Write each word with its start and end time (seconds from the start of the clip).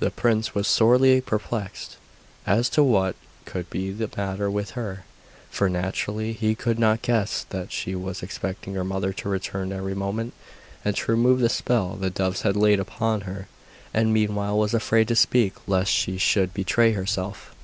The 0.00 0.10
prince 0.10 0.54
was 0.54 0.66
sorely 0.66 1.20
perplexed 1.20 1.98
as 2.46 2.70
to 2.70 2.82
what 2.82 3.14
could 3.44 3.68
be 3.68 3.90
the 3.90 4.08
matter 4.16 4.50
with 4.50 4.70
her, 4.70 5.04
for 5.50 5.68
naturally 5.68 6.32
he 6.32 6.54
could 6.54 6.78
not 6.78 7.02
guess 7.02 7.44
that 7.50 7.70
she 7.70 7.94
was 7.94 8.22
expecting 8.22 8.72
her 8.72 8.84
mother 8.84 9.12
to 9.12 9.28
return 9.28 9.70
every 9.70 9.94
moment, 9.94 10.32
and 10.82 10.96
to 10.96 11.12
remove 11.12 11.40
the 11.40 11.50
spell 11.50 11.94
the 11.96 12.08
doves 12.08 12.40
had 12.40 12.56
laid 12.56 12.80
upon 12.80 13.20
her, 13.28 13.48
and 13.92 14.14
meanwhile 14.14 14.56
was 14.56 14.72
afraid 14.72 15.08
to 15.08 15.14
speak 15.14 15.52
lest 15.66 15.90
she 15.92 16.16
should 16.16 16.54
betray 16.54 16.92
herself. 16.92 17.54